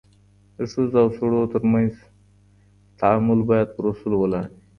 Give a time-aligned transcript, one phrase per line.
[0.57, 1.93] د ښځو او سړو ترمنځ
[2.99, 4.59] تعامل بايد پر اصولو ولاړ وي.